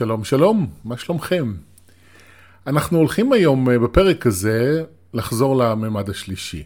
[0.00, 1.54] שלום שלום, מה שלומכם?
[2.66, 4.84] אנחנו הולכים היום אה, בפרק הזה
[5.14, 6.64] לחזור לממד השלישי.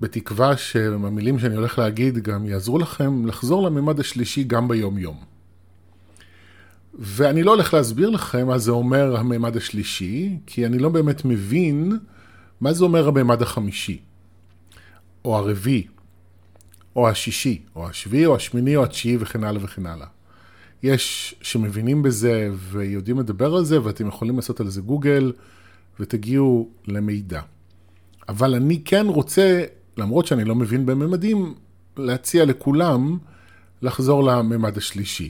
[0.00, 5.24] בתקווה שהמילים שאני הולך להגיד גם יעזרו לכם לחזור לממד השלישי גם ביום יום.
[6.94, 11.98] ואני לא הולך להסביר לכם מה זה אומר הממד השלישי, כי אני לא באמת מבין
[12.60, 14.00] מה זה אומר הממד החמישי,
[15.24, 15.86] או הרביעי,
[16.96, 20.06] או השישי, או השביעי, או השמיני, או התשיעי וכן הלאה וכן הלאה.
[20.84, 25.32] יש שמבינים בזה ויודעים לדבר על זה, ואתם יכולים לעשות על זה גוגל,
[26.00, 27.40] ותגיעו למידע.
[28.28, 29.64] אבל אני כן רוצה,
[29.96, 31.54] למרות שאני לא מבין בממדים,
[31.96, 33.18] להציע לכולם
[33.82, 35.28] לחזור לממד השלישי.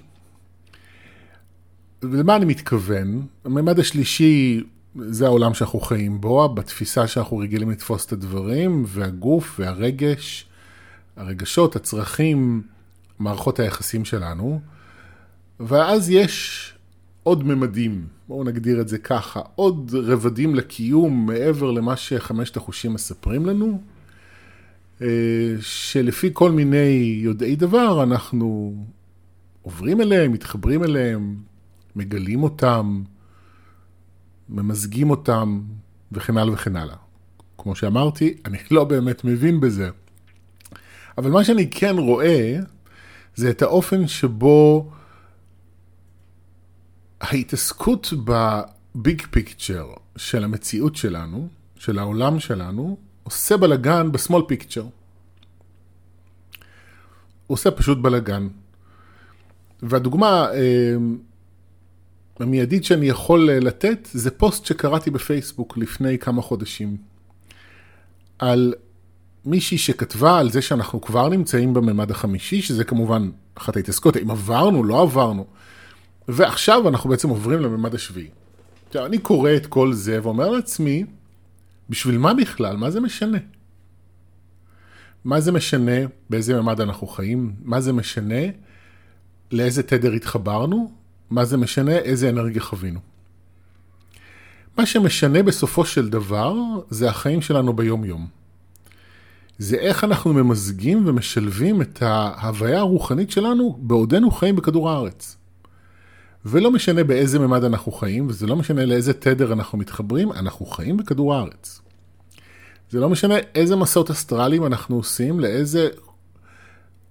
[2.02, 3.26] ולמה אני מתכוון?
[3.44, 4.60] הממד השלישי
[4.96, 10.46] זה העולם שאנחנו חיים בו, בתפיסה שאנחנו רגילים לתפוס את הדברים, והגוף והרגש,
[11.16, 12.62] הרגשות, הצרכים,
[13.18, 14.60] מערכות היחסים שלנו.
[15.60, 16.74] ואז יש
[17.22, 23.46] עוד ממדים, בואו נגדיר את זה ככה, עוד רבדים לקיום מעבר למה שחמשת החושים מספרים
[23.46, 23.80] לנו,
[25.02, 25.06] אה,
[25.60, 28.74] שלפי כל מיני יודעי דבר אנחנו
[29.62, 31.36] עוברים אליהם, מתחברים אליהם,
[31.96, 33.02] מגלים אותם,
[34.48, 35.60] ממזגים אותם
[36.12, 36.96] וכן הלאה וכן הלאה.
[37.58, 39.90] כמו שאמרתי, אני לא באמת מבין בזה.
[41.18, 42.58] אבל מה שאני כן רואה,
[43.34, 44.90] זה את האופן שבו
[47.24, 49.86] ההתעסקות בביג פיקצ'ר
[50.16, 54.86] של המציאות שלנו, של העולם שלנו, עושה בלאגן בסמול פיקצ'ר.
[57.46, 58.48] עושה פשוט בלאגן.
[59.82, 60.96] והדוגמה אה,
[62.40, 66.96] המיידית שאני יכול לתת זה פוסט שקראתי בפייסבוק לפני כמה חודשים.
[68.38, 68.74] על
[69.44, 74.84] מישהי שכתבה על זה שאנחנו כבר נמצאים בממד החמישי, שזה כמובן אחת ההתעסקות, האם עברנו,
[74.84, 75.46] לא עברנו.
[76.28, 78.28] ועכשיו אנחנו בעצם עוברים לממד השביעי.
[78.88, 81.04] עכשיו, אני קורא את כל זה ואומר לעצמי,
[81.90, 82.76] בשביל מה בכלל?
[82.76, 83.38] מה זה משנה?
[85.24, 85.92] מה זה משנה
[86.30, 87.52] באיזה ממד אנחנו חיים?
[87.62, 88.42] מה זה משנה
[89.52, 90.92] לאיזה תדר התחברנו?
[91.30, 93.00] מה זה משנה איזה אנרגיה חווינו?
[94.78, 96.54] מה שמשנה בסופו של דבר
[96.90, 98.26] זה החיים שלנו ביום-יום.
[99.58, 105.36] זה איך אנחנו ממזגים ומשלבים את ההוויה הרוחנית שלנו בעודנו חיים בכדור הארץ.
[106.44, 110.96] ולא משנה באיזה ממד אנחנו חיים, וזה לא משנה לאיזה תדר אנחנו מתחברים, אנחנו חיים
[110.96, 111.80] בכדור הארץ.
[112.90, 115.88] זה לא משנה איזה מסעות אסטרליים אנחנו עושים, לאיזה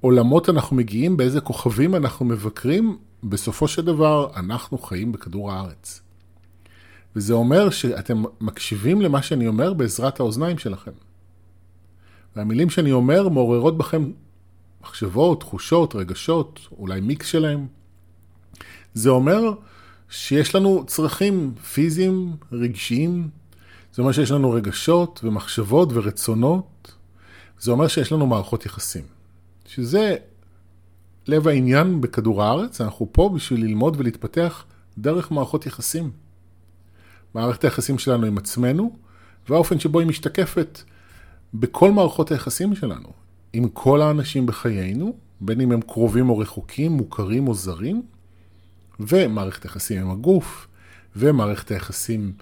[0.02, 6.02] עולמות אנחנו מגיעים, באיזה כוכבים אנחנו מבקרים, בסופו של דבר אנחנו חיים בכדור הארץ.
[7.16, 10.92] וזה אומר שאתם מקשיבים למה שאני אומר בעזרת האוזניים שלכם.
[12.36, 14.12] והמילים שאני אומר מעוררות בכם
[14.82, 17.68] מחשבות, תחושות, רגשות, אולי מיקס שלהם.
[18.94, 19.54] זה אומר
[20.10, 23.30] שיש לנו צרכים פיזיים, רגשיים,
[23.94, 26.94] זה אומר שיש לנו רגשות ומחשבות ורצונות,
[27.60, 29.04] זה אומר שיש לנו מערכות יחסים.
[29.66, 30.16] שזה
[31.28, 34.66] לב העניין בכדור הארץ, אנחנו פה בשביל ללמוד ולהתפתח
[34.98, 36.12] דרך מערכות יחסים.
[37.34, 38.96] מערכת היחסים שלנו עם עצמנו,
[39.50, 40.82] והאופן שבו היא משתקפת
[41.54, 43.10] בכל מערכות היחסים שלנו,
[43.54, 48.02] עם כל האנשים בחיינו, בין אם הם קרובים או רחוקים, מוכרים או זרים,
[49.00, 50.68] ומערכת היחסים עם הגוף,
[51.16, 52.34] ומערכת היחסים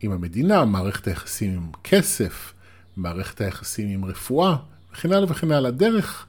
[0.00, 2.54] עם המדינה, מערכת היחסים עם כסף,
[2.96, 4.56] מערכת היחסים עם רפואה,
[4.92, 5.70] וכן הלאה וכן הלאה.
[5.70, 6.26] דרך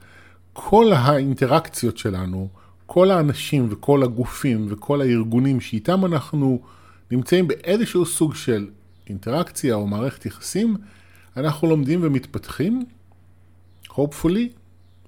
[0.54, 2.50] כל האינטראקציות שלנו,
[2.86, 6.62] כל האנשים וכל הגופים וכל הארגונים שאיתם אנחנו
[7.12, 8.70] נמצאים באיזשהו סוג של
[9.08, 10.78] אינטראקציה או מערכת יחסים,
[11.38, 12.86] אנחנו לומדים ומתפתחים,
[13.90, 14.50] hopefully,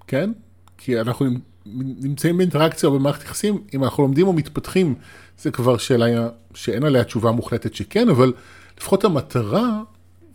[0.07, 0.31] כן?
[0.77, 1.25] כי אנחנו
[1.73, 4.95] נמצאים באינטראקציה או במערכת יחסים, אם אנחנו לומדים או מתפתחים,
[5.39, 8.33] זה כבר שאלה שאין עליה תשובה מוחלטת שכן, אבל
[8.77, 9.81] לפחות המטרה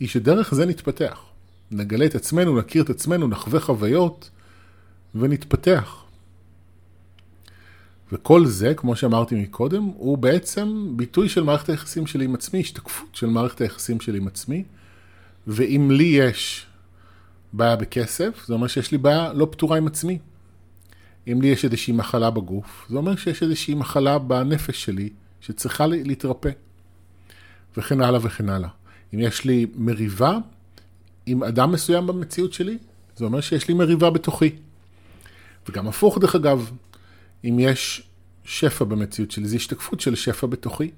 [0.00, 1.20] היא שדרך זה נתפתח.
[1.70, 4.30] נגלה את עצמנו, נכיר את עצמנו, נחווה חוויות
[5.14, 6.02] ונתפתח.
[8.12, 13.14] וכל זה, כמו שאמרתי מקודם, הוא בעצם ביטוי של מערכת היחסים שלי עם עצמי, השתקפות
[13.14, 14.64] של מערכת היחסים שלי עם עצמי.
[15.46, 16.66] ואם לי יש
[17.52, 20.18] בעיה בכסף, זה אומר שיש לי בעיה לא פתורה עם עצמי.
[21.32, 25.08] אם לי יש איזושהי מחלה בגוף, זה אומר שיש איזושהי מחלה בנפש שלי
[25.40, 26.50] שצריכה להתרפא.
[27.76, 28.68] וכן הלאה וכן הלאה.
[29.14, 30.38] אם יש לי מריבה
[31.26, 32.78] עם אדם מסוים במציאות שלי,
[33.16, 34.50] זה אומר שיש לי מריבה בתוכי.
[35.68, 36.70] וגם הפוך דרך אגב,
[37.44, 38.02] אם יש
[38.44, 40.90] שפע במציאות שלי, זה השתקפות של שפע בתוכי.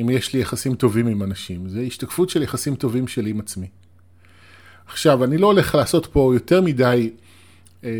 [0.00, 3.66] אם יש לי יחסים טובים עם אנשים, זה השתקפות של יחסים טובים שלי עם עצמי.
[4.86, 7.10] עכשיו, אני לא הולך לעשות פה יותר מדי
[7.84, 7.90] אה,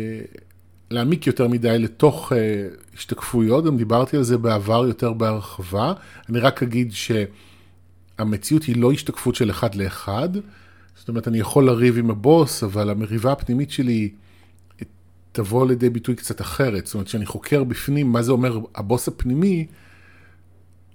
[0.91, 2.35] להעמיק יותר מדי לתוך uh,
[2.95, 5.93] השתקפויות, גם דיברתי על זה בעבר יותר בהרחבה.
[6.29, 10.29] אני רק אגיד שהמציאות היא לא השתקפות של אחד לאחד.
[10.95, 14.09] זאת אומרת, אני יכול לריב עם הבוס, אבל המריבה הפנימית שלי
[15.37, 16.85] תבוא לידי ביטוי קצת אחרת.
[16.85, 19.67] זאת אומרת, כשאני חוקר בפנים מה זה אומר הבוס הפנימי,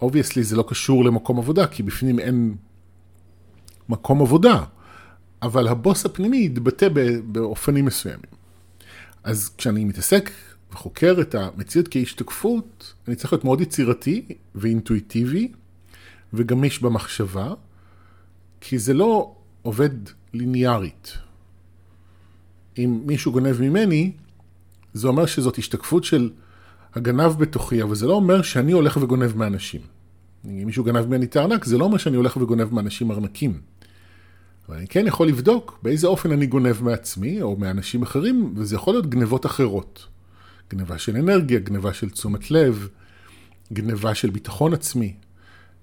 [0.00, 2.54] obviously זה לא קשור למקום עבודה, כי בפנים אין
[3.88, 4.64] מקום עבודה.
[5.42, 6.88] אבל הבוס הפנימי יתבטא
[7.24, 8.41] באופנים מסוימים.
[9.24, 10.30] אז כשאני מתעסק
[10.72, 15.52] וחוקר את המציאות כהשתקפות, אני צריך להיות מאוד יצירתי ואינטואיטיבי
[16.32, 17.54] וגמיש במחשבה,
[18.60, 19.90] כי זה לא עובד
[20.32, 21.19] ליניארית.
[22.78, 24.12] אם מישהו גונב ממני,
[24.94, 26.30] זה אומר שזאת השתקפות של
[26.94, 29.80] הגנב בתוכי, אבל זה לא אומר שאני הולך וגונב מאנשים.
[30.44, 33.60] אם מישהו גנב ממני את הארנק, זה לא אומר שאני הולך וגונב מאנשים ארנקים.
[34.69, 38.94] אבל אני כן יכול לבדוק באיזה אופן אני גונב מעצמי או מאנשים אחרים, וזה יכול
[38.94, 40.06] להיות גנבות אחרות.
[40.70, 42.88] גנבה של אנרגיה, גנבה של תשומת לב,
[43.73, 45.14] גנבה של ביטחון עצמי,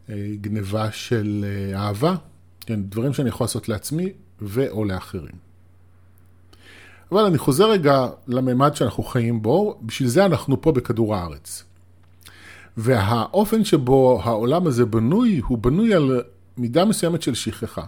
[0.10, 2.16] אה, גנבה של אה, אהבה,
[2.62, 4.10] כן, דברים שאני יכול לעשות לעצמי
[4.42, 5.50] ו/או לאחרים.
[7.12, 11.64] אבל אני חוזר רגע לממד שאנחנו חיים בו, בשביל זה אנחנו פה בכדור הארץ.
[12.78, 16.22] והאופן שבו העולם הזה בנוי, הוא בנוי על
[16.58, 17.86] מידה מסוימת של שכחה.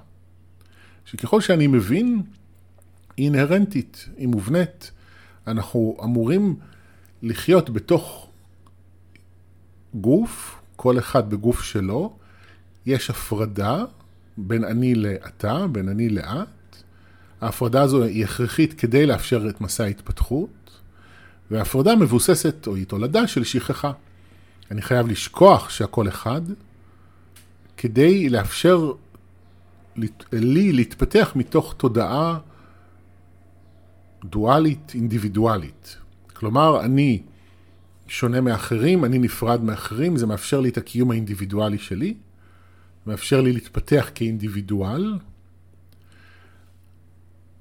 [1.12, 2.22] שככל שאני מבין,
[3.18, 4.92] היא אינהרנטית, היא מובנית.
[5.48, 6.56] אנחנו אמורים
[7.22, 8.30] לחיות בתוך
[9.94, 12.14] גוף, כל אחד בגוף שלו,
[12.86, 13.84] יש הפרדה
[14.38, 16.48] בין אני לאתה, בין אני לאת.
[17.42, 20.82] ההפרדה הזו היא הכרחית כדי לאפשר את מסע ההתפתחות,
[21.52, 23.92] וההפרדה מבוססת, או היא תולדה של שכחה.
[24.72, 26.42] אני חייב לשכוח שהכל אחד,
[27.78, 28.92] כדי לאפשר
[30.32, 32.40] לי להתפתח מתוך תודעה
[34.26, 35.98] דואלית, אינדיבידואלית.
[36.34, 37.22] כלומר, אני
[38.08, 42.14] שונה מאחרים, אני נפרד מאחרים, זה מאפשר לי את הקיום האינדיבידואלי שלי,
[43.08, 45.18] מאפשר לי להתפתח כאינדיבידואל,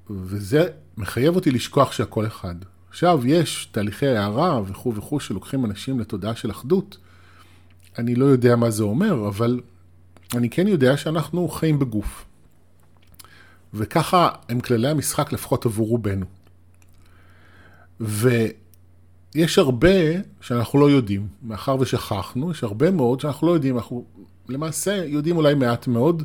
[0.09, 0.67] וזה
[0.97, 2.55] מחייב אותי לשכוח שהכל אחד.
[2.89, 6.97] עכשיו, יש תהליכי הערה וכו' וכו' שלוקחים אנשים לתודעה של אחדות.
[7.97, 9.59] אני לא יודע מה זה אומר, אבל
[10.35, 12.25] אני כן יודע שאנחנו חיים בגוף.
[13.73, 16.25] וככה הם כללי המשחק לפחות עבור רובנו.
[17.99, 19.89] ויש הרבה
[20.41, 24.05] שאנחנו לא יודעים, מאחר ושכחנו, יש הרבה מאוד שאנחנו לא יודעים, אנחנו
[24.49, 26.23] למעשה יודעים אולי מעט מאוד,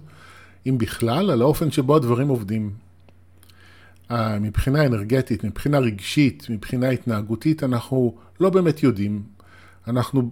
[0.67, 2.71] אם בכלל, על האופן שבו הדברים עובדים.
[4.11, 9.23] אה, מבחינה אנרגטית, מבחינה רגשית, מבחינה התנהגותית, אנחנו לא באמת יודעים.
[9.89, 10.31] אנחנו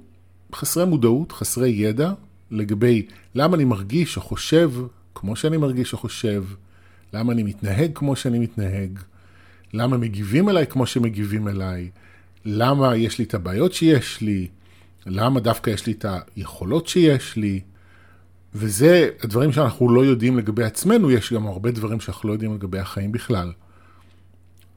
[0.54, 2.12] חסרי מודעות, חסרי ידע,
[2.50, 4.70] לגבי למה אני מרגיש או חושב
[5.14, 6.44] כמו שאני מרגיש או חושב,
[7.12, 8.98] למה אני מתנהג כמו שאני מתנהג,
[9.72, 11.90] למה מגיבים אליי כמו שמגיבים אליי,
[12.44, 14.48] למה יש לי את הבעיות שיש לי,
[15.06, 16.06] למה דווקא יש לי את
[16.36, 17.60] היכולות שיש לי.
[18.54, 22.78] וזה הדברים שאנחנו לא יודעים לגבי עצמנו, יש גם הרבה דברים שאנחנו לא יודעים לגבי
[22.78, 23.52] החיים בכלל.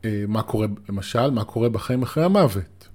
[0.06, 2.88] אה, מה קורה, למשל, מה קורה בחיים אחרי המוות.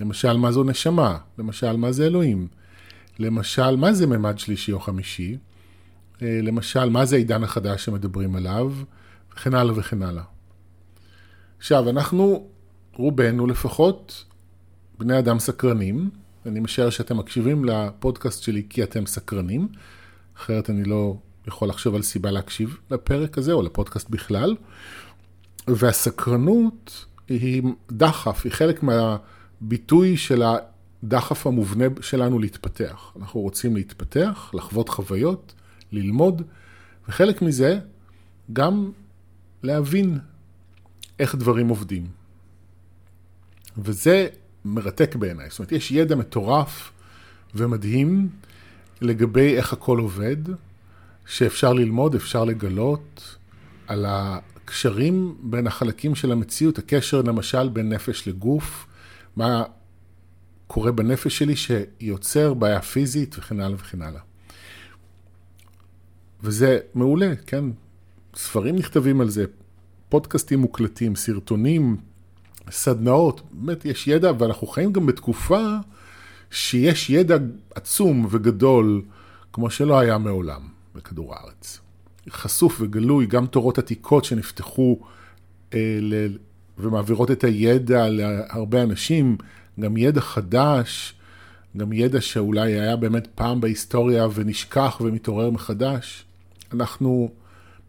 [0.00, 1.18] למשל, מה זו נשמה.
[1.38, 2.48] למשל, מה זה אלוהים.
[3.18, 5.36] למשל, מה זה ממד שלישי או חמישי?
[6.22, 8.72] אה, למשל, מה זה העידן החדש שמדברים עליו?
[9.32, 10.22] וכן הלאה וכן הלאה.
[11.58, 12.48] עכשיו, אנחנו,
[12.94, 14.24] רובנו לפחות,
[14.98, 16.10] בני אדם סקרנים.
[16.46, 19.68] אני משער שאתם מקשיבים לפודקאסט שלי כי אתם סקרנים,
[20.36, 21.16] אחרת אני לא
[21.46, 24.56] יכול לחשוב על סיבה להקשיב לפרק הזה או לפודקאסט בכלל.
[25.68, 30.42] והסקרנות היא דחף, היא חלק מהביטוי של
[31.02, 33.12] הדחף המובנה שלנו להתפתח.
[33.20, 35.54] אנחנו רוצים להתפתח, לחוות חוויות,
[35.92, 36.42] ללמוד,
[37.08, 37.78] וחלק מזה
[38.52, 38.90] גם
[39.62, 40.18] להבין
[41.18, 42.06] איך דברים עובדים.
[43.78, 44.28] וזה
[44.64, 45.50] מרתק בעיניי.
[45.50, 46.92] זאת אומרת, יש ידע מטורף
[47.54, 48.28] ומדהים
[49.00, 50.36] לגבי איך הכל עובד,
[51.26, 53.36] שאפשר ללמוד, אפשר לגלות
[53.86, 58.86] על הקשרים בין החלקים של המציאות, הקשר למשל בין נפש לגוף,
[59.36, 59.62] מה
[60.68, 64.20] קורה בנפש שלי שיוצר בעיה פיזית וכן הלאה וכן הלאה.
[66.42, 67.64] וזה מעולה, כן?
[68.36, 69.44] ספרים נכתבים על זה,
[70.08, 71.96] פודקאסטים מוקלטים, סרטונים,
[72.70, 75.76] סדנאות, באמת יש ידע, ואנחנו חיים גם בתקופה
[76.50, 77.36] שיש ידע
[77.74, 79.02] עצום וגדול,
[79.52, 81.80] כמו שלא היה מעולם בכדור הארץ.
[82.30, 84.98] חשוף וגלוי, גם תורות עתיקות שנפתחו
[85.74, 86.36] אה, ל...
[86.78, 89.36] ומעבירות את הידע להרבה אנשים,
[89.80, 91.14] גם ידע חדש,
[91.76, 96.24] גם ידע שאולי היה באמת פעם בהיסטוריה ונשכח ומתעורר מחדש.
[96.72, 97.30] אנחנו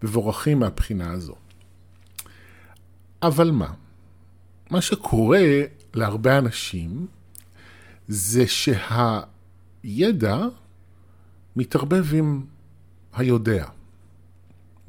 [0.03, 1.35] מבורכים מהבחינה הזו.
[3.23, 3.73] אבל מה?
[4.69, 5.43] מה שקורה
[5.93, 7.07] להרבה אנשים
[8.07, 10.37] זה שהידע
[11.55, 12.45] מתערבב עם
[13.13, 13.65] היודע,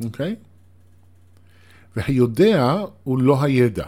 [0.04, 0.36] אוקיי?
[1.96, 3.86] והיודע הוא לא הידע.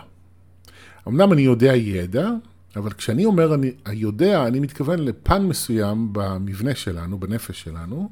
[1.08, 2.30] אמנם אני יודע ידע,
[2.76, 8.10] אבל כשאני אומר אני היודע, אני מתכוון לפן מסוים במבנה שלנו, בנפש שלנו,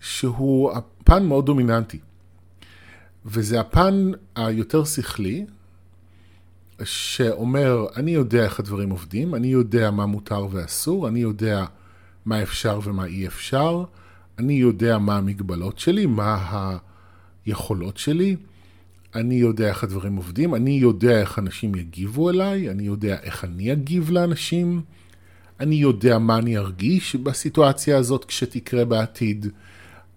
[0.00, 1.98] שהוא הפן מאוד דומיננטי.
[3.24, 5.46] וזה הפן היותר שכלי,
[6.84, 11.64] שאומר, אני יודע איך הדברים עובדים, אני יודע מה מותר ואסור, אני יודע
[12.24, 13.84] מה אפשר ומה אי אפשר,
[14.38, 16.76] אני יודע מה המגבלות שלי, מה
[17.46, 18.36] היכולות שלי,
[19.16, 23.72] אני יודע איך הדברים עובדים, אני יודע איך אנשים יגיבו אליי, אני יודע איך אני
[23.72, 24.82] אגיב לאנשים,
[25.60, 29.46] אני יודע מה אני ארגיש בסיטואציה הזאת כשתקרה בעתיד,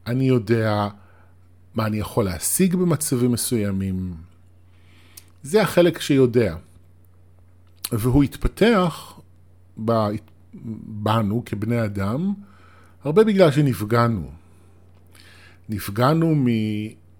[0.08, 0.88] אני יודע
[1.76, 4.14] מה אני יכול להשיג במצבים מסוימים.
[5.44, 6.56] זה החלק שיודע.
[7.92, 9.20] והוא התפתח
[10.86, 12.34] בנו כבני אדם,
[13.04, 14.32] הרבה בגלל שנפגענו.
[15.70, 16.36] נפגענו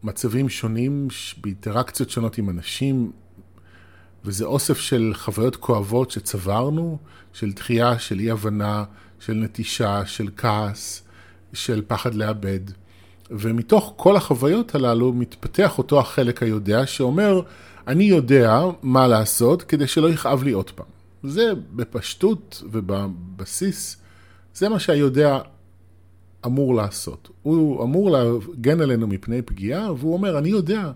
[0.04, 1.08] מצבים שונים,
[1.42, 3.12] באינטראקציות שונות עם אנשים,
[4.26, 6.98] וזה אוסף של חוויות כואבות שצברנו,
[7.34, 8.84] של דחייה, של אי הבנה,
[9.20, 11.04] של נטישה, של כעס,
[11.54, 12.60] של פחד לאבד.
[13.32, 17.42] ומתוך כל החוויות הללו מתפתח אותו החלק היודע שאומר,
[17.88, 20.86] אני יודע מה לעשות כדי שלא יכאב לי עוד פעם.
[21.24, 23.98] זה בפשטות ובבסיס,
[24.54, 25.40] זה מה שהיודע
[26.46, 27.30] אמור לעשות.
[27.42, 30.92] הוא אמור להגן עלינו מפני פגיעה, והוא אומר, אני יודע,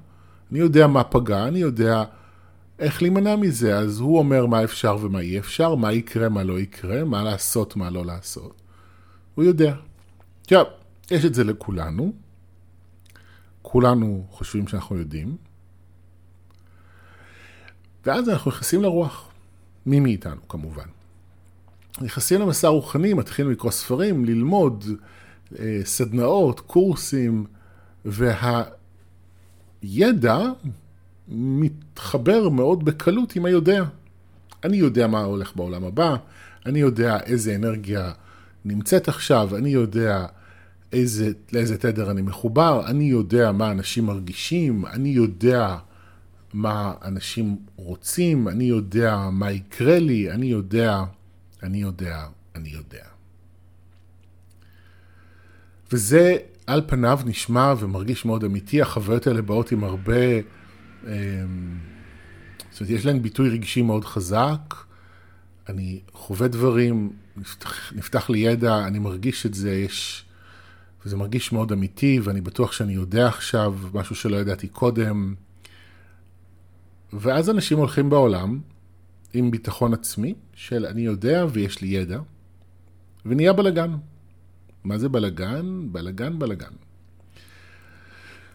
[0.51, 2.03] אני יודע מה פגע, אני יודע
[2.79, 3.77] איך להימנע מזה.
[3.77, 7.75] אז הוא אומר מה אפשר ומה אי אפשר, מה יקרה, מה לא יקרה, מה לעשות,
[7.75, 8.61] מה לא לעשות.
[9.35, 9.75] הוא יודע.
[10.41, 10.65] עכשיו,
[11.11, 12.13] יש את זה לכולנו.
[13.61, 15.37] כולנו חושבים שאנחנו יודעים.
[18.05, 19.29] ואז אנחנו נכנסים לרוח.
[19.85, 20.85] מי מאיתנו, כמובן.
[22.01, 24.85] נכנסים למסע רוחני, מתחילים לקרוא ספרים, ללמוד,
[25.83, 27.45] סדנאות, קורסים,
[29.83, 30.39] והידע
[31.27, 33.83] מתחבר מאוד בקלות עם היודע.
[34.63, 36.15] אני יודע מה הולך בעולם הבא,
[36.65, 38.11] אני יודע איזה אנרגיה
[38.65, 40.25] נמצאת עכשיו, אני יודע
[40.93, 45.77] איזה, לאיזה תדר אני מחובר, אני יודע מה אנשים מרגישים, אני יודע
[46.53, 51.03] מה אנשים רוצים, אני יודע מה יקרה לי, אני יודע,
[51.63, 53.12] אני יודע, אני יודע.
[55.93, 60.37] וזה על פניו נשמע ומרגיש מאוד אמיתי, החוויות האלה באות עם הרבה,
[61.03, 61.09] אמ,
[62.71, 64.75] זאת אומרת, יש להן ביטוי רגשי מאוד חזק,
[65.69, 70.25] אני חווה דברים, נפתח, נפתח לי ידע, אני מרגיש את זה, יש,
[71.05, 75.35] וזה מרגיש מאוד אמיתי, ואני בטוח שאני יודע עכשיו משהו שלא ידעתי קודם.
[77.13, 78.59] ואז אנשים הולכים בעולם
[79.33, 82.19] עם ביטחון עצמי של אני יודע ויש לי ידע,
[83.25, 83.91] ונהיה בלאגן.
[84.83, 85.79] מה זה בלגן?
[85.91, 86.71] בלגן, בלגן.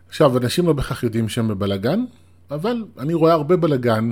[0.08, 2.04] עכשיו, אנשים לא בהכרח יודעים שהם בבלגן,
[2.50, 4.10] אבל אני רואה הרבה בלגן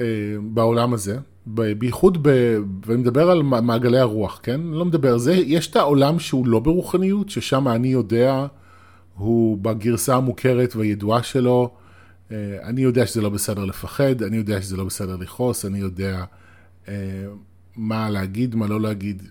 [0.00, 0.06] אה,
[0.42, 4.60] בעולם הזה, בייחוד, ב, ואני מדבר על מעגלי הרוח, כן?
[4.60, 5.32] אני לא מדבר על זה.
[5.32, 8.46] יש את העולם שהוא לא ברוחניות, ששם אני יודע,
[9.14, 11.70] הוא בגרסה המוכרת והידועה שלו,
[12.30, 16.24] אה, אני יודע שזה לא בסדר לפחד, אני יודע שזה לא בסדר לכעוס, אני יודע
[16.88, 16.94] אה,
[17.76, 19.22] מה להגיד, מה לא להגיד.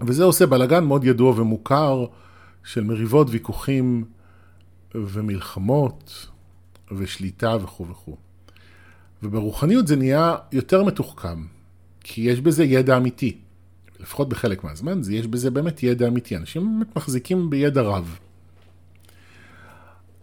[0.00, 2.06] וזה עושה בלאגן מאוד ידוע ומוכר
[2.64, 4.04] של מריבות, ויכוחים
[4.94, 6.26] ומלחמות
[6.92, 8.16] ושליטה וכו' וכו'.
[9.22, 11.44] וברוחניות זה נהיה יותר מתוחכם,
[12.00, 13.36] כי יש בזה ידע אמיתי.
[14.00, 16.36] לפחות בחלק מהזמן, זה יש בזה באמת ידע אמיתי.
[16.36, 18.18] אנשים באמת מחזיקים בידע רב.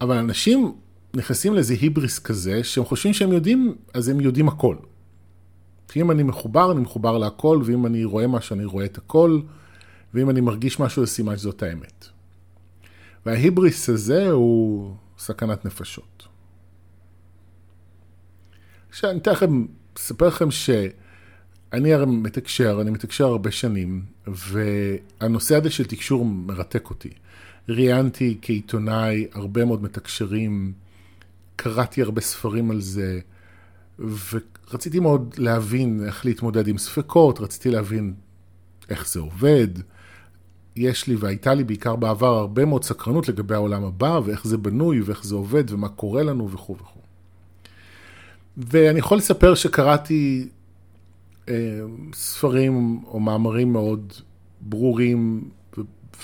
[0.00, 0.74] אבל אנשים
[1.14, 4.76] נכנסים לאיזה היבריס כזה, שהם חושבים שהם יודעים, אז הם יודעים הכל.
[5.88, 9.40] כי אם אני מחובר, אני מחובר להכל, ואם אני רואה משהו, אני רואה את הכל.
[10.14, 12.06] ואם אני מרגיש משהו, זה סימן שזאת האמת.
[13.26, 16.28] וההיבריס הזה הוא סכנת נפשות.
[18.88, 19.32] עכשיו, אני אתן
[19.96, 27.10] אספר לכם שאני הרי מתקשר, אני מתקשר הרבה שנים, והנושא הזה של תקשור מרתק אותי.
[27.68, 30.72] ראיינתי כעיתונאי הרבה מאוד מתקשרים,
[31.56, 33.20] קראתי הרבה ספרים על זה,
[33.98, 38.14] ורציתי מאוד להבין איך להתמודד עם ספקות, רציתי להבין
[38.90, 39.68] איך זה עובד,
[40.76, 45.00] יש לי והייתה לי בעיקר בעבר הרבה מאוד סקרנות לגבי העולם הבא ואיך זה בנוי
[45.00, 47.00] ואיך זה עובד ומה קורה לנו וכו' וכו'.
[48.56, 50.48] ואני יכול לספר שקראתי
[51.48, 51.80] אה,
[52.14, 54.12] ספרים או מאמרים מאוד
[54.60, 55.50] ברורים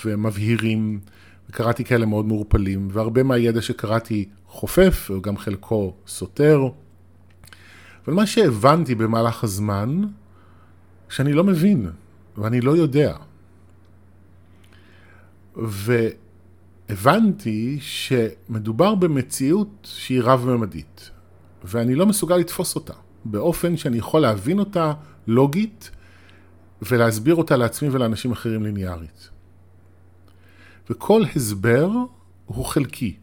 [0.05, 0.99] ומבהירים,
[1.49, 6.69] וקראתי כאלה מאוד מעורפלים, והרבה מהידע שקראתי חופף, וגם חלקו סותר,
[8.05, 10.01] אבל מה שהבנתי במהלך הזמן,
[11.09, 11.89] שאני לא מבין,
[12.37, 13.15] ואני לא יודע.
[16.89, 21.09] והבנתי שמדובר במציאות שהיא רב-ממדית,
[21.63, 22.93] ואני לא מסוגל לתפוס אותה,
[23.25, 24.93] באופן שאני יכול להבין אותה
[25.27, 25.91] לוגית
[26.81, 29.29] ולהסביר אותה לעצמי ולאנשים אחרים ליניארית.
[30.89, 31.89] וכל הסבר
[32.45, 33.15] הוא חלקי.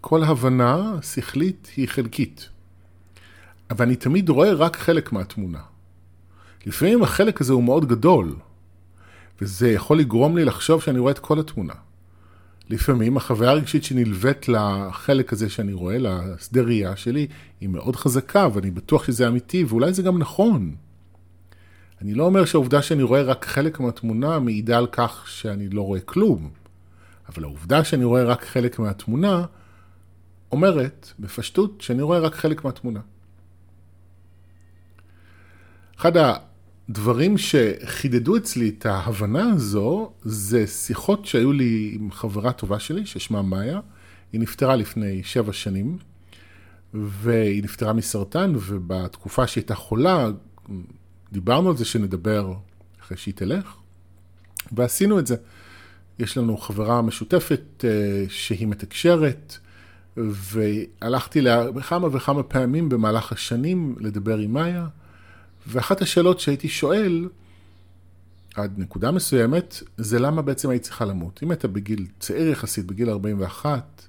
[0.00, 2.48] כל הבנה שכלית היא חלקית.
[3.70, 5.60] אבל אני תמיד רואה רק חלק מהתמונה.
[6.66, 8.36] לפעמים החלק הזה הוא מאוד גדול,
[9.40, 11.74] וזה יכול לגרום לי לחשוב שאני רואה את כל התמונה.
[12.70, 17.26] לפעמים החוויה הרגשית שנלווית לחלק הזה שאני רואה, לשדה ראייה שלי,
[17.60, 20.74] היא מאוד חזקה, ואני בטוח שזה אמיתי, ואולי זה גם נכון.
[22.02, 26.00] אני לא אומר שהעובדה שאני רואה רק חלק מהתמונה מעידה על כך שאני לא רואה
[26.00, 26.50] כלום,
[27.28, 29.44] אבל העובדה שאני רואה רק חלק מהתמונה
[30.52, 33.00] אומרת, בפשטות, שאני רואה רק חלק מהתמונה.
[35.98, 36.12] אחד
[36.90, 43.42] הדברים שחידדו אצלי את ההבנה הזו, זה שיחות שהיו לי עם חברה טובה שלי, ששמה
[43.42, 43.80] מאיה.
[44.32, 45.98] היא נפטרה לפני שבע שנים,
[46.94, 50.28] והיא נפטרה מסרטן, ובתקופה שהיא הייתה חולה,
[51.32, 52.52] דיברנו על זה שנדבר
[53.00, 53.74] אחרי שהיא תלך,
[54.72, 55.36] ועשינו את זה.
[56.18, 59.56] יש לנו חברה משותפת אה, שהיא מתקשרת,
[60.16, 64.86] והלכתי לה כמה וכמה פעמים במהלך השנים לדבר עם מאיה,
[65.66, 67.28] ואחת השאלות שהייתי שואל,
[68.54, 71.40] עד נקודה מסוימת, זה למה בעצם היית צריכה למות.
[71.42, 74.06] אם היית בגיל צעיר יחסית, בגיל 41,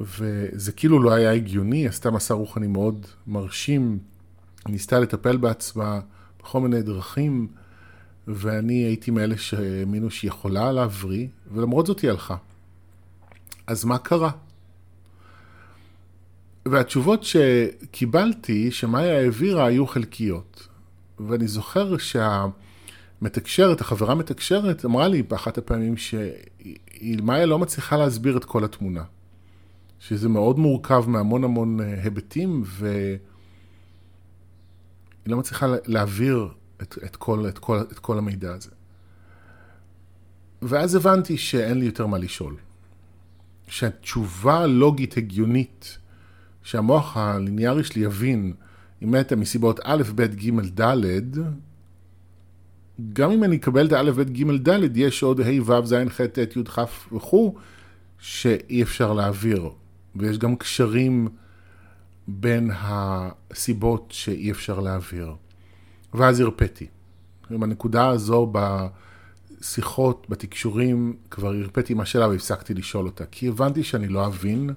[0.00, 3.98] וזה כאילו לא היה הגיוני, עשתה מסע רוחני מאוד מרשים,
[4.68, 6.00] ניסתה לטפל בעצמה
[6.40, 7.48] בכל מיני דרכים,
[8.28, 12.36] ואני הייתי מאלה שהאמינו שהיא יכולה להבריא, ולמרות זאת היא הלכה.
[13.66, 14.30] אז מה קרה?
[16.70, 20.68] והתשובות שקיבלתי, שמאיה העבירה, היו חלקיות.
[21.28, 28.64] ואני זוכר שהמתקשרת, החברה המתקשרת, אמרה לי באחת הפעמים שמאיה לא מצליחה להסביר את כל
[28.64, 29.04] התמונה.
[30.00, 33.18] שזה מאוד מורכב מהמון המון אה, היבטים, והיא
[35.26, 36.48] לא מצליחה להעביר
[36.82, 38.70] את, את, כל, את, כל, את כל המידע הזה.
[40.62, 42.56] ואז הבנתי שאין לי יותר מה לשאול.
[43.68, 45.98] שהתשובה הלוגית הגיונית
[46.68, 48.52] שהמוח הליניארי שלי יבין
[49.04, 51.22] אם מתה מסיבות א', ב', ג', ד',
[53.12, 56.20] גם אם אני אקבל את א', ב', ג', ד', יש עוד ה', ו', ז', ח',
[56.20, 57.54] ט', י', כ' וכו',
[58.18, 59.70] שאי אפשר להעביר.
[60.16, 61.28] ויש גם קשרים
[62.28, 65.34] בין הסיבות שאי אפשר להעביר.
[66.14, 66.86] ואז הרפאתי.
[67.50, 68.52] בנקודה הזו,
[69.60, 73.26] בשיחות, בתקשורים, כבר הרפאתי מהשאלה והפסקתי לשאול אותה.
[73.26, 74.70] כי הבנתי שאני לא אבין.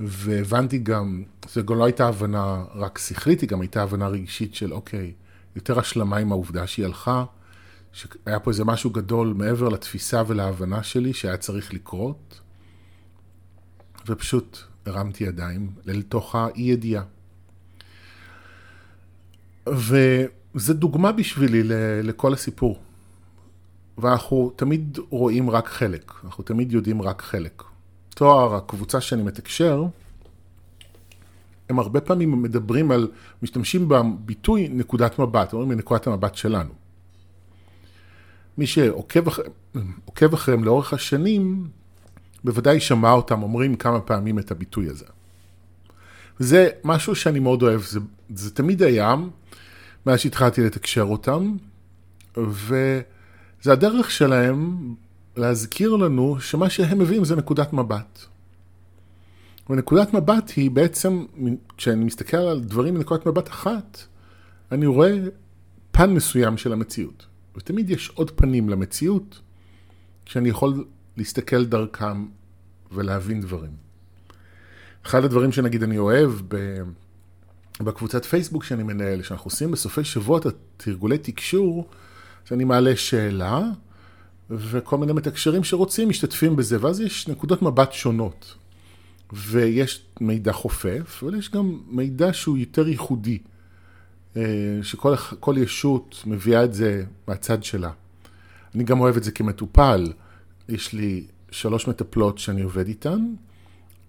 [0.00, 4.72] והבנתי גם, זו גם לא הייתה הבנה רק שכלית, היא גם הייתה הבנה רגשית של
[4.72, 5.12] אוקיי,
[5.56, 7.24] יותר השלמה עם העובדה שהיא הלכה,
[7.92, 12.40] שהיה פה איזה משהו גדול מעבר לתפיסה ולהבנה שלי שהיה צריך לקרות,
[14.06, 17.02] ופשוט הרמתי ידיים לתוך האי ידיעה.
[19.68, 21.62] וזו דוגמה בשבילי
[22.02, 22.80] לכל הסיפור.
[23.98, 27.62] ואנחנו תמיד רואים רק חלק, אנחנו תמיד יודעים רק חלק.
[28.14, 29.84] תואר, הקבוצה שאני מתקשר,
[31.68, 33.08] הם הרבה פעמים מדברים על,
[33.42, 36.70] משתמשים בביטוי נקודת מבט, אומרים מנקודת המבט שלנו.
[38.58, 39.44] מי שעוקב אחרי,
[40.34, 41.68] אחריהם לאורך השנים,
[42.44, 45.04] בוודאי שמע אותם אומרים כמה פעמים את הביטוי הזה.
[46.38, 48.00] זה משהו שאני מאוד אוהב, זה,
[48.34, 49.14] זה תמיד היה,
[50.06, 51.56] מאז שהתחלתי לתקשר אותם,
[52.36, 54.94] וזה הדרך שלהם
[55.36, 58.24] להזכיר לנו שמה שהם מביאים זה נקודת מבט.
[59.70, 61.24] ונקודת מבט היא בעצם,
[61.76, 63.98] כשאני מסתכל על דברים מנקודת מבט אחת,
[64.72, 65.12] אני רואה
[65.90, 67.26] פן מסוים של המציאות.
[67.56, 69.40] ותמיד יש עוד פנים למציאות,
[70.26, 70.84] שאני יכול
[71.16, 72.26] להסתכל דרכם
[72.92, 73.70] ולהבין דברים.
[75.06, 76.32] אחד הדברים שנגיד אני אוהב
[77.80, 81.88] בקבוצת פייסבוק שאני מנהל, שאנחנו עושים בסופי שבוע את התרגולי תקשור,
[82.44, 83.60] שאני מעלה שאלה,
[84.50, 88.54] וכל מיני מתקשרים שרוצים משתתפים בזה, ואז יש נקודות מבט שונות.
[89.32, 93.38] ויש מידע חופף, אבל יש גם מידע שהוא יותר ייחודי,
[94.36, 94.42] אה,
[94.82, 97.90] שכל ישות מביאה את זה מהצד שלה.
[98.74, 100.12] אני גם אוהב את זה כמטופל.
[100.68, 103.34] יש לי שלוש מטפלות שאני עובד איתן,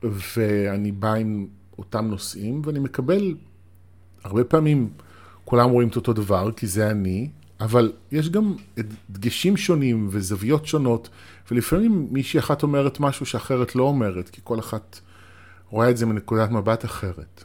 [0.04, 3.36] ואני בא עם אותם נושאים, ואני מקבל,
[4.24, 4.90] הרבה פעמים
[5.46, 8.56] כולם רואים את אותו דבר, כי זה אני, אבל יש גם
[9.10, 11.10] דגשים שונים וזוויות שונות,
[11.52, 15.00] ולפעמים מישהי אחת אומרת משהו שאחרת לא אומרת, כי כל אחת
[15.70, 17.44] רואה את זה מנקודת מבט אחרת.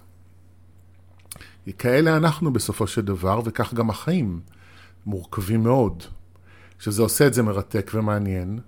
[1.79, 4.41] כאלה אנחנו בסופו של דבר, וכך גם החיים.
[5.07, 6.03] מורכבים מאוד.
[6.79, 8.59] שזה עושה את זה מרתק ומעניין,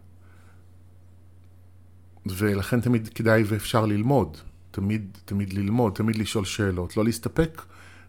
[2.26, 4.37] ולכן תמיד כדאי ואפשר ללמוד.
[4.70, 7.62] תמיד, תמיד ללמוד, תמיד לשאול שאלות, לא להסתפק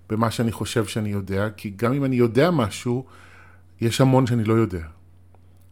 [0.10, 3.06] במה שאני חושב שאני יודע, כי גם אם אני יודע משהו,
[3.82, 4.86] יש המון שאני לא יודע.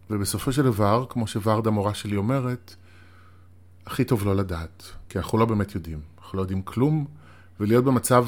[0.09, 2.75] ובסופו של דבר, כמו שוורדה המורה שלי אומרת,
[3.85, 5.99] הכי טוב לא לדעת, כי אנחנו לא באמת יודעים.
[6.17, 7.05] אנחנו לא יודעים כלום,
[7.59, 8.27] ולהיות במצב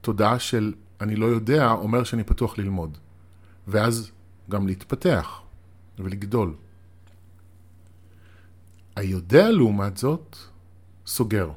[0.00, 2.98] תודעה של אני לא יודע, אומר שאני פתוח ללמוד.
[3.68, 4.10] ואז
[4.50, 5.40] גם להתפתח
[5.98, 6.54] ולגדול.
[8.96, 10.36] היודע לעומת זאת
[11.06, 11.50] סוגר.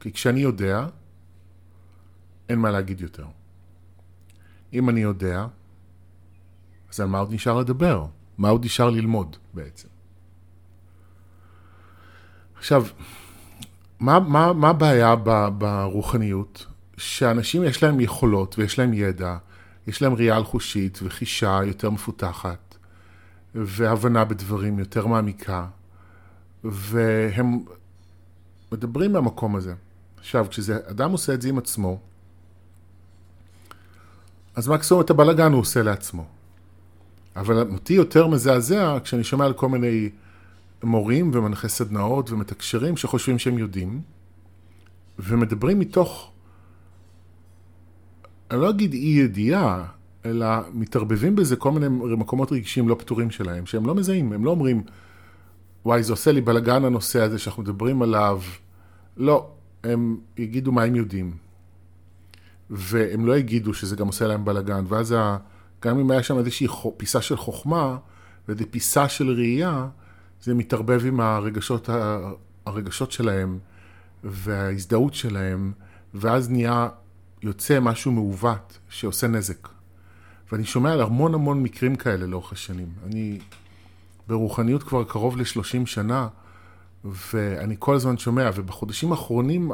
[0.00, 0.86] כי כשאני יודע,
[2.52, 3.26] אין מה להגיד יותר.
[4.72, 5.46] אם אני יודע,
[6.90, 8.06] אז על מה עוד נשאר לדבר?
[8.38, 9.88] מה עוד נשאר ללמוד בעצם?
[12.56, 12.86] עכשיו,
[14.00, 15.16] מה, מה, מה הבעיה
[15.58, 16.66] ברוחניות?
[16.96, 19.36] שאנשים יש להם יכולות ויש להם ידע,
[19.86, 22.76] יש להם ראייה על חושית וחישה יותר מפותחת,
[23.54, 25.66] והבנה בדברים יותר מעמיקה,
[26.64, 27.64] והם
[28.72, 29.74] מדברים מהמקום הזה.
[30.18, 32.00] עכשיו, כשאדם עושה את זה עם עצמו,
[34.56, 36.24] אז מקסימום את הבלגן הוא עושה לעצמו.
[37.36, 40.10] אבל אותי יותר מזעזע כשאני שומע על כל מיני
[40.82, 44.00] מורים ומנחי סדנאות ומתקשרים שחושבים שהם יודעים,
[45.18, 46.30] ומדברים מתוך,
[48.50, 49.84] אני לא אגיד אי ידיעה,
[50.24, 54.50] אלא מתערבבים בזה כל מיני מקומות רגשיים לא פתורים שלהם, שהם לא מזהים, הם לא
[54.50, 54.82] אומרים,
[55.84, 58.40] וואי, זה עושה לי בלאגן הנושא הזה שאנחנו מדברים עליו.
[59.16, 59.50] לא,
[59.84, 61.36] הם יגידו מה הם יודעים.
[62.74, 65.36] והם לא יגידו שזה גם עושה להם בלאגן, ואז ה...
[65.82, 67.96] גם אם היה שם איזושהי פיסה של חוכמה
[68.48, 69.88] ואיזו פיסה של ראייה,
[70.42, 71.88] זה מתערבב עם הרגשות,
[72.66, 73.58] הרגשות שלהם
[74.24, 75.72] וההזדהות שלהם,
[76.14, 76.88] ואז נהיה,
[77.42, 79.68] יוצא משהו מעוות שעושה נזק.
[80.52, 82.88] ואני שומע על המון המון מקרים כאלה לאורך השנים.
[83.06, 83.38] אני
[84.28, 86.28] ברוחניות כבר קרוב ל-30 שנה,
[87.04, 89.72] ואני כל הזמן שומע, ובחודשים האחרונים.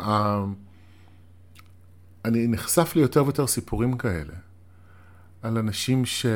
[2.29, 4.33] אני נחשף לי יותר ויותר סיפורים כאלה,
[5.43, 6.27] על אנשים ש...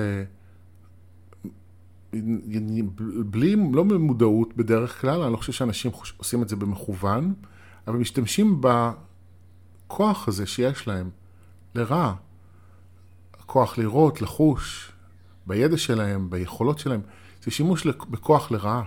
[3.24, 7.34] בלי, לא במודעות בדרך כלל, אני לא חושב שאנשים עושים את זה במכוון,
[7.86, 11.10] אבל משתמשים בכוח הזה שיש להם
[11.74, 12.14] לרע.
[13.38, 14.92] הכוח לראות, לחוש,
[15.46, 17.00] בידע שלהם, ביכולות שלהם.
[17.44, 18.82] זה שימוש בכוח לרעה.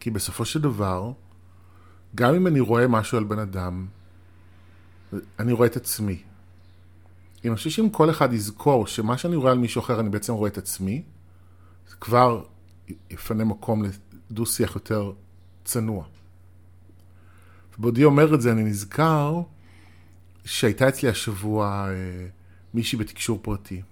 [0.00, 1.12] כי בסופו של דבר,
[2.14, 3.86] גם אם אני רואה משהו על בן אדם,
[5.38, 6.22] אני רואה את עצמי.
[7.44, 10.32] אם אני חושב שאם כל אחד יזכור שמה שאני רואה על מישהו אחר, אני בעצם
[10.32, 11.02] רואה את עצמי,
[11.88, 12.44] זה כבר
[13.10, 13.82] יפנה מקום
[14.30, 15.12] לדו-שיח יותר
[15.64, 16.04] צנוע.
[17.78, 19.42] ובעודי אומר את זה, אני נזכר
[20.44, 22.26] שהייתה אצלי השבוע אה,
[22.74, 23.82] מישהי בתקשור פרטי.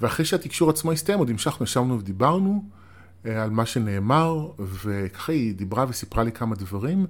[0.00, 2.64] ואחרי שהתקשור עצמו הסתיים, עוד המשכנו, ישבנו ודיברנו
[3.26, 7.06] אה, על מה שנאמר, וככה היא דיברה וסיפרה לי כמה דברים,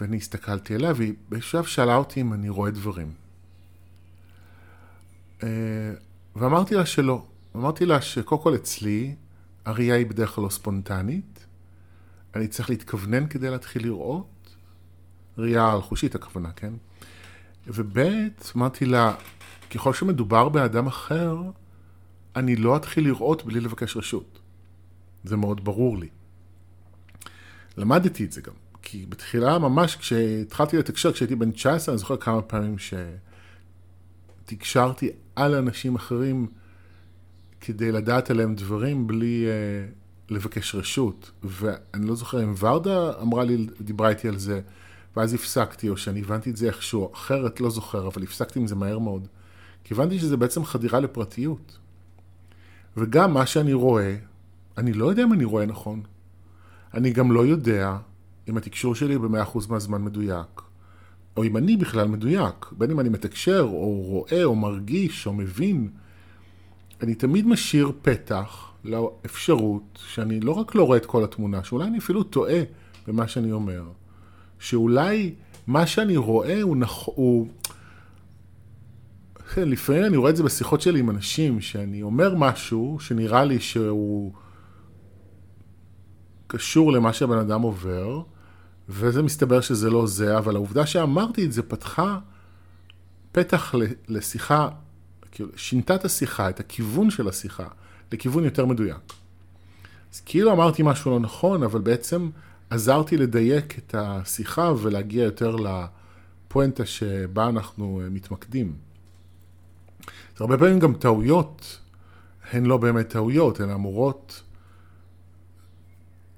[0.00, 3.12] ואני הסתכלתי עליה, והיא בשלב שאלה אותי אם אני רואה דברים.
[5.42, 5.48] אה,
[6.36, 7.26] ואמרתי לה שלא.
[7.56, 9.14] אמרתי לה שקודם כל אצלי,
[9.64, 11.46] הראייה היא בדרך כלל לא ספונטנית,
[12.36, 14.56] אני צריך להתכוונן כדי להתחיל לראות,
[15.38, 16.72] ראייה על חושית הכוונה, כן?
[17.66, 17.98] וב'
[18.56, 19.14] אמרתי לה,
[19.70, 21.36] ככל שמדובר באדם אחר,
[22.36, 24.38] אני לא אתחיל לראות בלי לבקש רשות.
[25.24, 26.08] זה מאוד ברור לי.
[27.76, 28.52] למדתי את זה גם,
[28.94, 32.76] כי בתחילה ממש כשהתחלתי לתקשר, כשהייתי בן 19, אני זוכר כמה פעמים
[34.44, 36.46] שתקשרתי על אנשים אחרים
[37.60, 41.30] כדי לדעת עליהם דברים בלי uh, לבקש רשות.
[41.42, 44.60] ואני לא זוכר אם ורדה אמרה לי, דיברה איתי על זה,
[45.16, 48.74] ואז הפסקתי, או שאני הבנתי את זה איכשהו, אחרת לא זוכר, אבל הפסקתי עם זה
[48.74, 49.28] מהר מאוד.
[49.84, 51.78] כי הבנתי שזה בעצם חדירה לפרטיות.
[52.96, 54.16] וגם מה שאני רואה,
[54.78, 56.02] אני לא יודע אם אני רואה נכון.
[56.94, 57.96] אני גם לא יודע
[58.48, 60.62] אם התקשור שלי במאה אחוז מהזמן מדויק,
[61.36, 65.88] או אם אני בכלל מדויק, בין אם אני מתקשר, או רואה, או מרגיש, או מבין.
[67.02, 71.98] אני תמיד משאיר פתח לאפשרות שאני לא רק לא רואה את כל התמונה, שאולי אני
[71.98, 72.60] אפילו טועה
[73.06, 73.82] במה שאני אומר.
[74.58, 75.34] שאולי
[75.66, 77.08] מה שאני רואה הוא, נכ...
[77.08, 77.48] הוא
[79.54, 83.60] כן, לפעמים אני רואה את זה בשיחות שלי עם אנשים, שאני אומר משהו שנראה לי
[83.60, 84.32] שהוא
[86.46, 88.22] קשור למה שהבן אדם עובר,
[88.88, 92.18] וזה מסתבר שזה לא זה, אבל העובדה שאמרתי את זה פתחה
[93.32, 93.74] פתח
[94.08, 94.68] לשיחה,
[95.32, 97.66] כאילו, שינתה את השיחה, את הכיוון של השיחה,
[98.12, 99.12] לכיוון יותר מדויק.
[100.14, 102.30] אז כאילו אמרתי משהו לא נכון, אבל בעצם
[102.70, 108.76] עזרתי לדייק את השיחה ולהגיע יותר לפואנטה שבה אנחנו מתמקדים.
[110.36, 111.78] אז הרבה פעמים גם טעויות
[112.52, 114.42] הן לא באמת טעויות, הן אמורות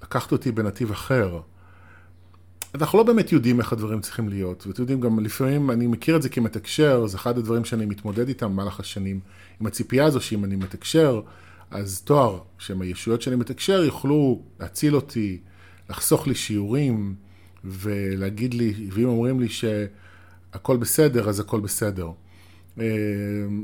[0.02, 1.40] לקחת אותי בנתיב אחר.
[2.74, 6.22] אנחנו לא באמת יודעים איך הדברים צריכים להיות, ואתם יודעים, גם לפעמים אני מכיר את
[6.22, 9.20] זה כמתקשר, זה אחד הדברים שאני מתמודד איתם במהלך השנים,
[9.60, 11.20] עם הציפייה הזו שאם אני מתקשר,
[11.70, 15.38] אז תואר, שהם הישויות שאני מתקשר, יוכלו להציל אותי,
[15.90, 17.14] לחסוך לי שיעורים,
[17.64, 22.10] ולהגיד לי, ואם אומרים לי שהכל בסדר, אז הכל בסדר.
[22.80, 22.84] אה,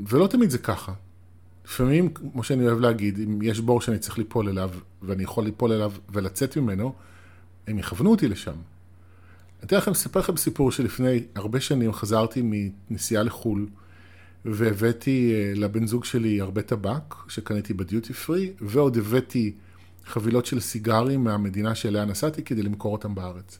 [0.09, 0.93] ולא תמיד זה ככה.
[1.65, 4.69] לפעמים, כמו שאני אוהב להגיד, אם יש בור שאני צריך ליפול אליו,
[5.01, 6.93] ואני יכול ליפול אליו ולצאת ממנו,
[7.67, 8.55] הם יכוונו אותי לשם.
[9.63, 12.41] אני לכם, אספר לכם סיפור שלפני הרבה שנים חזרתי
[12.89, 13.67] מנסיעה לחו"ל,
[14.45, 19.53] והבאתי אה, לבן זוג שלי הרבה טבק שקניתי בדיוטי פרי, ועוד הבאתי
[20.05, 23.59] חבילות של סיגרים מהמדינה שאליה נסעתי כדי למכור אותם בארץ.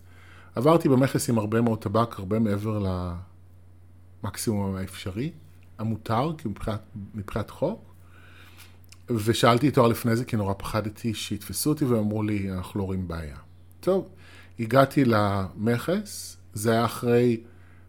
[0.55, 3.03] עברתי במכס עם הרבה מאוד טבק, הרבה מעבר
[4.23, 5.31] למקסימום האפשרי,
[5.77, 6.81] המותר, כי מבחינת,
[7.15, 7.93] מבחינת חוק,
[9.09, 13.37] ושאלתי תואר לפני זה, כי נורא פחדתי שיתפסו אותי, ואמרו לי, אנחנו לא רואים בעיה.
[13.79, 14.07] טוב,
[14.59, 17.41] הגעתי למכס, זה היה אחרי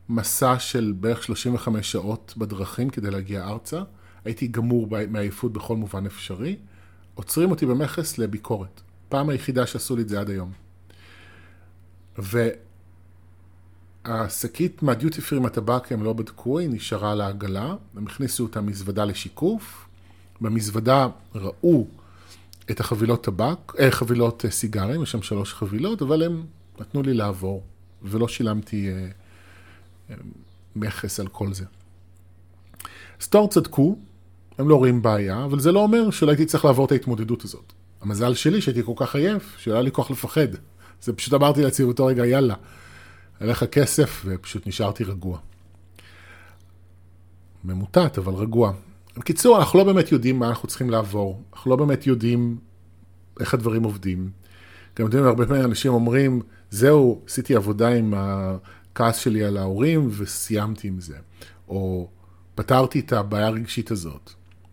[0.08, 3.82] מסע של בערך 35 שעות בדרכים כדי להגיע ארצה.
[4.24, 6.56] הייתי גמור מעייפות בכל מובן אפשרי.
[7.14, 8.80] עוצרים אותי במכס לביקורת.
[9.08, 10.52] פעם היחידה שעשו לי את זה עד היום.
[14.06, 18.60] והשקית מהדיוטי פרי עם הטבק הם לא בדקו, היא נשארה על העגלה, הם הכניסו אותה
[18.60, 19.88] מזוודה לשיקוף.
[20.40, 21.86] במזוודה ראו
[22.70, 26.44] את החבילות טבק, אה, חבילות אה, סיגרים, יש שם שלוש חבילות, אבל הם
[26.80, 27.62] נתנו לי לעבור,
[28.02, 29.08] ולא שילמתי אה,
[30.10, 30.14] אה,
[30.76, 31.64] מכס על כל זה.
[33.20, 33.98] סטור צדקו,
[34.58, 37.72] הם לא רואים בעיה, אבל זה לא אומר שלא הייתי צריך לעבור את ההתמודדות הזאת.
[38.00, 40.48] המזל שלי שהייתי כל כך עייף, שלא היה לי כוח לפחד.
[41.02, 42.54] זה פשוט אמרתי לעצמי באותו רגע, יאללה,
[43.40, 45.38] עליך כסף, ופשוט נשארתי רגוע.
[47.64, 48.72] ממוטט, אבל רגוע.
[49.16, 52.58] בקיצור, אנחנו לא באמת יודעים מה אנחנו צריכים לעבור, אנחנו לא באמת יודעים
[53.40, 54.30] איך הדברים עובדים.
[54.98, 60.88] גם יודעים, הרבה פעמים אנשים אומרים, זהו, עשיתי עבודה עם הכעס שלי על ההורים וסיימתי
[60.88, 61.16] עם זה.
[61.68, 62.08] או
[62.54, 64.30] פתרתי את הבעיה הרגשית הזאת.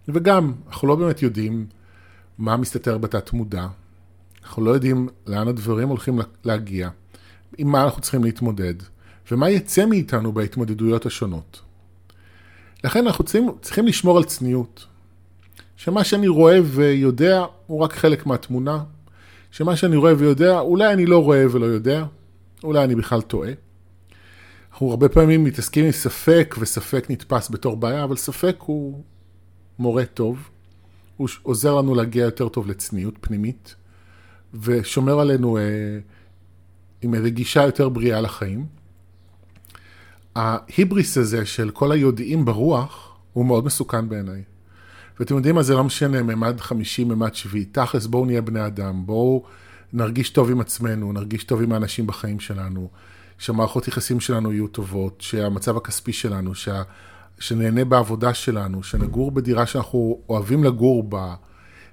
[0.07, 1.67] וגם, אנחנו לא באמת יודעים
[2.37, 3.67] מה מסתתר בתת מודע.
[4.43, 6.89] אנחנו לא יודעים לאן הדברים הולכים להגיע,
[7.57, 8.73] עם מה אנחנו צריכים להתמודד,
[9.31, 11.61] ומה יצא מאיתנו בהתמודדויות השונות.
[12.83, 14.85] לכן אנחנו צריכים, צריכים לשמור על צניעות.
[15.75, 18.83] שמה שאני רואה ויודע הוא רק חלק מהתמונה,
[19.51, 22.05] שמה שאני רואה ויודע, אולי אני לא רואה ולא יודע,
[22.63, 23.51] אולי אני בכלל טועה.
[24.71, 29.03] אנחנו הרבה פעמים מתעסקים עם ספק, וספק נתפס בתור בעיה, אבל ספק הוא
[29.79, 30.49] מורה טוב,
[31.17, 33.75] הוא עוזר לנו להגיע יותר טוב לצניעות פנימית,
[34.53, 35.63] ושומר עלינו אה,
[37.01, 38.80] עם איזו גישה יותר בריאה לחיים.
[40.35, 44.43] ההיבריס הזה של כל היודעים ברוח, הוא מאוד מסוכן בעיניי.
[45.19, 47.65] ואתם יודעים מה, זה לא משנה, ממד חמישי, ממד שביעי.
[47.65, 49.43] תכלס, בואו נהיה בני אדם, בואו
[49.93, 52.89] נרגיש טוב עם עצמנו, נרגיש טוב עם האנשים בחיים שלנו,
[53.37, 56.81] שהמערכות יחסים שלנו יהיו טובות, שהמצב הכספי שלנו, שה...
[57.39, 61.35] שנהנה בעבודה שלנו, שנגור בדירה שאנחנו אוהבים לגור בה.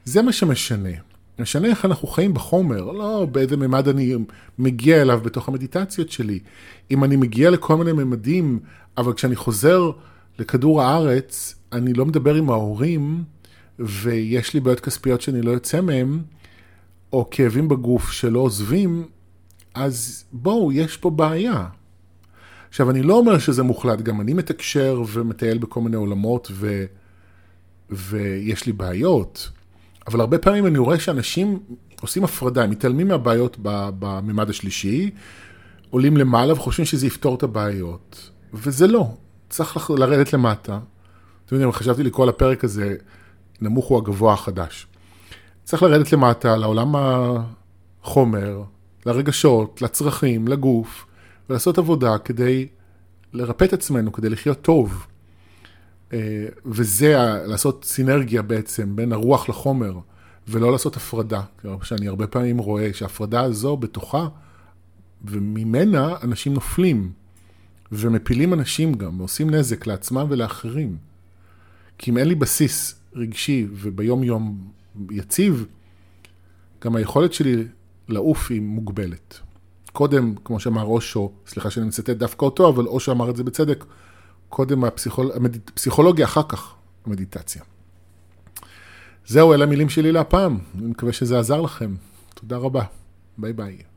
[0.04, 1.07] זה מה שמשנה.
[1.38, 4.14] משנה איך אנחנו חיים בחומר, לא באיזה ממד אני
[4.58, 6.38] מגיע אליו בתוך המדיטציות שלי.
[6.90, 8.58] אם אני מגיע לכל מיני ממדים,
[8.98, 9.90] אבל כשאני חוזר
[10.38, 13.24] לכדור הארץ, אני לא מדבר עם ההורים,
[13.78, 16.22] ויש לי בעיות כספיות שאני לא יוצא מהם,
[17.12, 19.04] או כאבים בגוף שלא עוזבים,
[19.74, 21.66] אז בואו, יש פה בעיה.
[22.68, 26.84] עכשיו, אני לא אומר שזה מוחלט, גם אני מתקשר ומטייל בכל מיני עולמות, ו...
[27.90, 29.50] ויש לי בעיות,
[30.08, 31.58] אבל הרבה פעמים אני רואה שאנשים
[32.00, 35.10] עושים הפרדה, הם מתעלמים מהבעיות בממד השלישי,
[35.90, 39.08] עולים למעלה וחושבים שזה יפתור את הבעיות, וזה לא,
[39.48, 40.78] צריך לרדת למטה.
[41.46, 42.96] אתם יודעים, חשבתי לקרוא לפרק הזה,
[43.60, 44.86] נמוך הוא הגבוה החדש.
[45.64, 46.94] צריך לרדת למטה, לעולם
[48.02, 48.62] החומר,
[49.06, 51.06] לרגשות, לצרכים, לגוף,
[51.50, 52.68] ולעשות עבודה כדי
[53.32, 55.06] לרפא את עצמנו, כדי לחיות טוב.
[56.12, 57.16] אה, וזה
[57.46, 59.98] לעשות סינרגיה בעצם בין הרוח לחומר,
[60.48, 61.42] ולא לעשות הפרדה.
[61.82, 64.28] שאני הרבה פעמים רואה שההפרדה הזו בתוכה,
[65.24, 67.12] וממנה אנשים נופלים,
[67.92, 70.96] ומפילים אנשים גם, ועושים נזק לעצמם ולאחרים.
[71.98, 74.68] כי אם אין לי בסיס רגשי וביום יום
[75.10, 75.66] יציב,
[76.84, 77.64] גם היכולת שלי
[78.08, 79.40] לעוף היא מוגבלת.
[79.92, 83.84] קודם, כמו שאמר אושו, סליחה שאני מצטט דווקא אותו, אבל אושו אמר את זה בצדק,
[84.48, 85.30] קודם הפסיכול...
[85.68, 86.74] הפסיכולוגיה, אחר כך
[87.06, 87.62] המדיטציה.
[89.26, 90.58] זהו, אלה המילים שלי להפעם.
[90.78, 91.94] אני מקווה שזה עזר לכם.
[92.34, 92.82] תודה רבה.
[93.38, 93.87] ביי ביי.